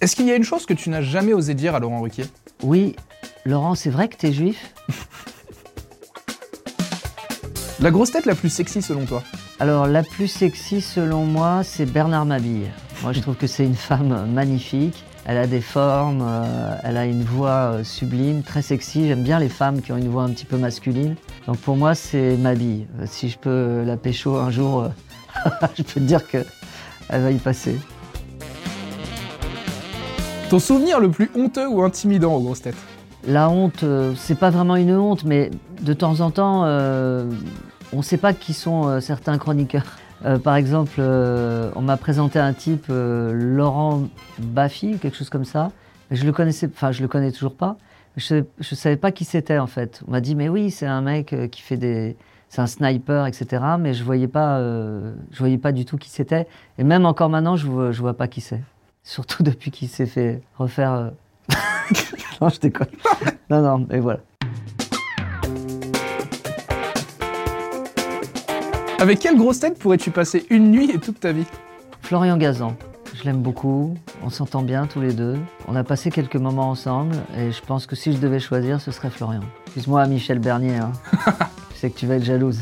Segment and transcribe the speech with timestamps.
[0.00, 2.26] Est-ce qu'il y a une chose que tu n'as jamais osé dire à Laurent Ruquier?
[2.62, 2.94] Oui,
[3.46, 4.74] Laurent, c'est vrai que t'es juif?
[7.80, 9.22] La grosse tête la plus sexy selon toi?
[9.60, 12.70] Alors, la plus sexy selon moi, c'est Bernard Mabille.
[13.02, 15.04] Moi, je trouve que c'est une femme magnifique.
[15.26, 19.08] Elle a des formes, euh, elle a une voix euh, sublime, très sexy.
[19.08, 21.16] J'aime bien les femmes qui ont une voix un petit peu masculine.
[21.46, 22.86] Donc pour moi, c'est Mabille.
[23.00, 24.88] Euh, Si je peux la pécho un jour,
[25.76, 26.44] je peux te dire que
[27.08, 27.76] elle va y passer.
[30.48, 32.76] Ton souvenir le plus honteux ou intimidant aux grosses têtes
[33.26, 35.50] La honte, euh, c'est pas vraiment une honte, mais
[35.82, 37.28] de temps en temps, euh,
[37.92, 39.84] on ne sait pas qui sont euh, certains chroniqueurs.
[40.42, 45.70] Par exemple, on m'a présenté un type, Laurent Baffy, quelque chose comme ça.
[46.10, 47.76] Je le connaissais, enfin, je le connais toujours pas.
[48.16, 50.00] Je, je savais pas qui c'était en fait.
[50.08, 52.16] On m'a dit, mais oui, c'est un mec qui fait des,
[52.48, 53.62] c'est un sniper, etc.
[53.78, 54.28] Mais je voyais
[55.38, 56.48] voyais pas du tout qui c'était.
[56.78, 58.62] Et même encore maintenant, je je vois pas qui c'est.
[59.08, 60.92] Surtout depuis qu'il s'est fait refaire.
[60.92, 61.10] euh,
[62.40, 62.88] non, je déconne.
[63.48, 64.18] Non, non, et voilà.
[68.98, 71.46] Avec quelle grosse tête pourrais-tu passer une nuit et toute ta vie?
[72.02, 72.76] Florian Gazan,
[73.14, 75.38] je l'aime beaucoup, on s'entend bien tous les deux.
[75.68, 78.90] On a passé quelques moments ensemble et je pense que si je devais choisir, ce
[78.90, 79.42] serait Florian.
[79.66, 80.92] Excuse-moi, Michel Bernier, hein.
[81.74, 82.58] je sais que tu vas être jalouse.